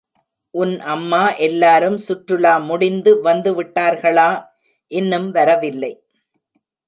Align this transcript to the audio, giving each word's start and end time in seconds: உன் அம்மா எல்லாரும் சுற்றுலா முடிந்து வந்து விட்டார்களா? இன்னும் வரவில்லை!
உன் 0.53 0.79
அம்மா 0.85 1.19
எல்லாரும் 1.37 1.97
சுற்றுலா 1.97 2.53
முடிந்து 2.59 3.11
வந்து 3.21 3.51
விட்டார்களா? 3.55 4.29
இன்னும் 4.91 5.29
வரவில்லை! 5.31 5.93